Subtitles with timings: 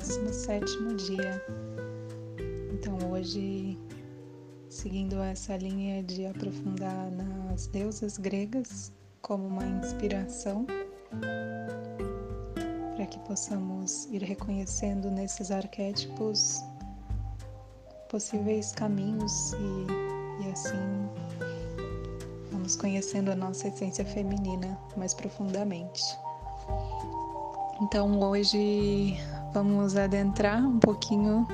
[0.00, 1.44] 17 dia.
[2.72, 3.78] Então, hoje,
[4.68, 10.66] seguindo essa linha de aprofundar nas deusas gregas como uma inspiração,
[12.96, 16.62] para que possamos ir reconhecendo nesses arquétipos
[18.08, 21.10] possíveis caminhos e, e assim
[22.50, 26.02] vamos conhecendo a nossa essência feminina mais profundamente.
[27.80, 29.16] Então hoje
[29.54, 31.48] vamos adentrar um pouquinho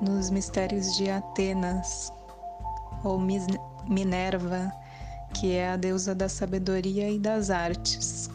[0.00, 2.10] nos mistérios de Atenas,
[3.04, 3.18] ou
[3.86, 4.72] Minerva,
[5.34, 8.30] que é a deusa da sabedoria e das artes.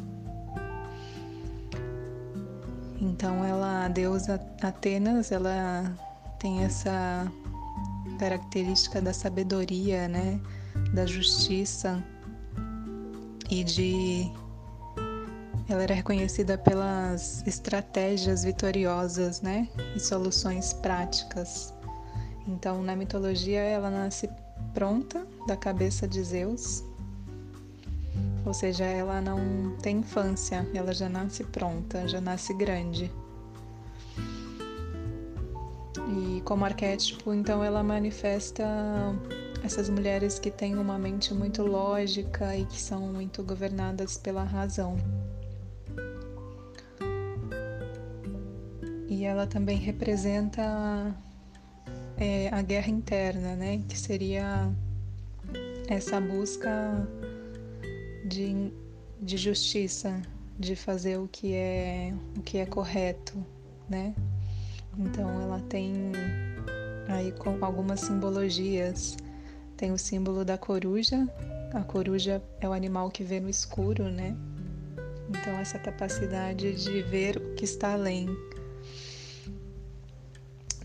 [3.02, 5.92] Então ela, a deusa Atenas, ela
[6.38, 7.26] tem essa
[8.20, 10.40] característica da sabedoria, né,
[10.94, 12.04] da justiça
[13.50, 14.32] e de
[15.68, 21.74] ela era reconhecida pelas estratégias vitoriosas, né, e soluções práticas.
[22.48, 24.30] Então, na mitologia, ela nasce
[24.74, 26.84] pronta da cabeça de Zeus,
[28.46, 33.12] ou seja, ela não tem infância, ela já nasce pronta, já nasce grande.
[36.08, 38.64] E como arquétipo, então, ela manifesta
[39.64, 44.96] essas mulheres que têm uma mente muito lógica e que são muito governadas pela razão.
[49.16, 51.16] E ela também representa
[52.18, 53.82] é, a guerra interna, né?
[53.88, 54.70] Que seria
[55.88, 57.08] essa busca
[58.28, 58.74] de,
[59.22, 60.22] de justiça,
[60.60, 63.34] de fazer o que é o que é correto,
[63.90, 64.14] né?
[64.98, 65.94] Então ela tem
[67.08, 69.16] aí com algumas simbologias.
[69.78, 71.26] Tem o símbolo da coruja.
[71.74, 74.36] A coruja é o animal que vê no escuro, né?
[75.30, 78.28] Então essa capacidade de ver o que está além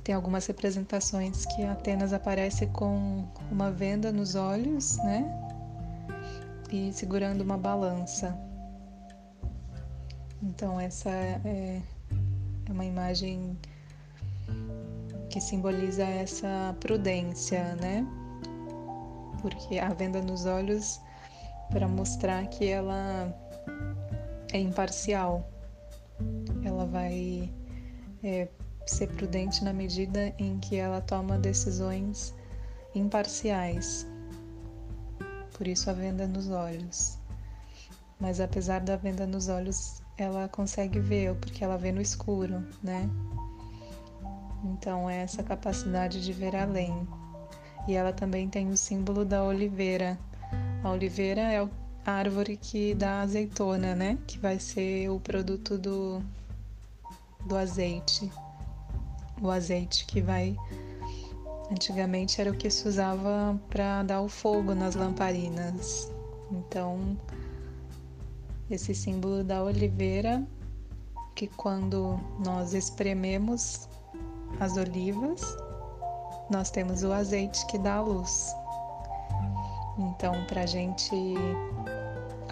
[0.02, 5.24] tem algumas representações que Atenas aparece com uma venda nos olhos, né?
[6.70, 8.36] E segurando uma balança.
[10.42, 11.82] Então, essa é,
[12.66, 13.58] é uma imagem
[15.28, 18.06] que simboliza essa prudência, né?
[19.42, 21.00] Porque a venda nos olhos
[21.70, 23.32] para mostrar que ela
[24.52, 25.48] é imparcial.
[26.64, 27.50] Ela vai
[28.22, 28.48] é,
[28.86, 32.34] ser prudente na medida em que ela toma decisões
[32.94, 34.06] imparciais.
[35.56, 37.18] Por isso a venda nos olhos.
[38.18, 43.08] Mas apesar da venda nos olhos, ela consegue ver, porque ela vê no escuro, né?
[44.64, 47.06] Então é essa capacidade de ver além.
[47.88, 50.18] E ela também tem o símbolo da oliveira.
[50.84, 51.58] A oliveira é
[52.04, 54.18] a árvore que dá azeitona, né?
[54.26, 56.22] Que vai ser o produto do,
[57.46, 58.30] do azeite
[59.40, 60.56] o azeite que vai.
[61.70, 66.10] Antigamente era o que se usava para dar o fogo nas lamparinas.
[66.50, 67.16] Então,
[68.68, 70.44] esse símbolo da oliveira,
[71.34, 73.88] que quando nós esprememos
[74.58, 75.40] as olivas,
[76.50, 78.52] nós temos o azeite que dá a luz.
[79.96, 81.14] Então, para a gente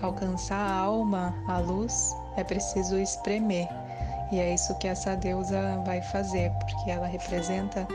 [0.01, 3.69] alcançar a alma, a luz, é preciso espremer.
[4.31, 7.89] E é isso que essa deusa vai fazer, porque ela representa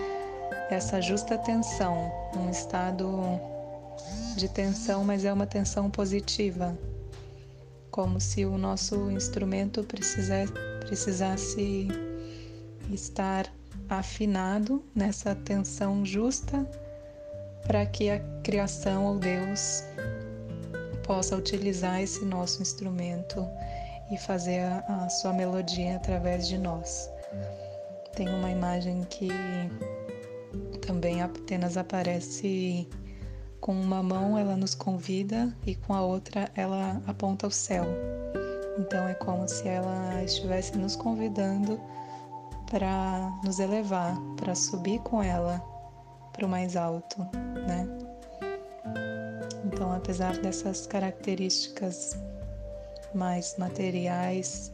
[0.69, 3.39] essa justa tensão, um estado
[4.35, 6.75] de tensão, mas é uma tensão positiva,
[7.91, 11.87] como se o nosso instrumento precisasse
[12.91, 13.45] estar
[13.87, 16.67] afinado nessa tensão justa
[17.67, 19.83] para que a criação ou Deus
[21.05, 23.45] possa utilizar esse nosso instrumento
[24.13, 27.09] e fazer a, a sua melodia através de nós.
[28.15, 29.29] Tem uma imagem que
[30.85, 32.87] também apenas aparece
[33.59, 37.85] com uma mão ela nos convida e com a outra ela aponta o céu.
[38.77, 41.79] Então é como se ela estivesse nos convidando
[42.69, 45.63] para nos elevar, para subir com ela
[46.33, 47.21] para o mais alto,
[47.67, 47.87] né?
[49.65, 52.17] Então, apesar dessas características
[53.13, 54.71] mais materiais,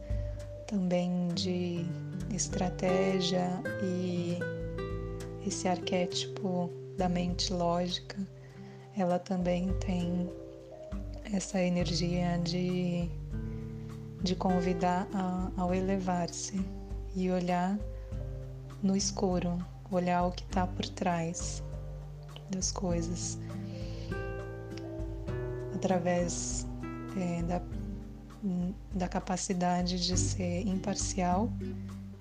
[0.66, 1.84] também de
[2.32, 3.48] estratégia
[3.82, 4.38] e
[5.46, 8.16] esse arquétipo da mente lógica,
[8.96, 10.30] ela também tem
[11.32, 13.08] essa energia de,
[14.22, 16.64] de convidar a, ao elevar-se
[17.14, 17.78] e olhar
[18.82, 19.58] no escuro,
[19.90, 21.62] olhar o que está por trás
[22.50, 23.38] das coisas,
[25.74, 26.66] através
[27.16, 27.60] é, da
[28.94, 31.52] da capacidade de ser imparcial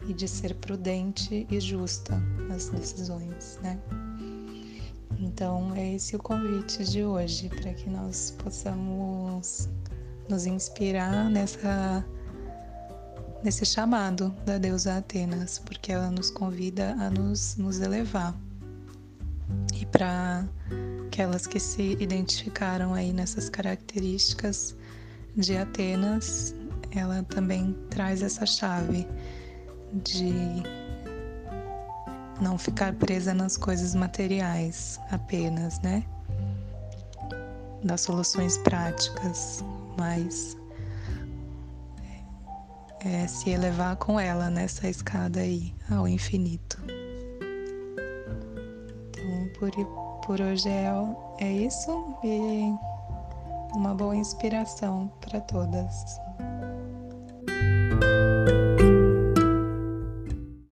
[0.07, 2.15] e de ser prudente e justa
[2.47, 3.79] nas decisões, né?
[5.19, 9.69] Então, é esse o convite de hoje, para que nós possamos
[10.29, 12.05] nos inspirar nessa
[13.43, 18.35] nesse chamado da deusa Atenas, porque ela nos convida a nos, nos elevar.
[19.73, 20.45] E para
[21.07, 24.75] aquelas que se identificaram aí nessas características
[25.39, 26.53] de Atenas,
[26.91, 29.07] ela também traz essa chave
[29.93, 30.33] de
[32.41, 36.03] não ficar presa nas coisas materiais apenas, né?
[37.83, 39.63] Das soluções práticas,
[39.97, 40.57] mas
[43.05, 46.81] é, se elevar com ela nessa escada aí ao infinito.
[49.09, 49.71] Então, por,
[50.25, 50.91] por hoje é,
[51.39, 52.88] é isso e
[53.73, 56.28] uma boa inspiração para todas.